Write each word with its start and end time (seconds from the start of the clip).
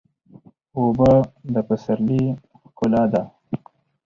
اوبه 0.77 1.11
د 1.53 1.55
پسرلي 1.67 2.23
ښکلا 2.69 3.03
ده. 3.13 3.21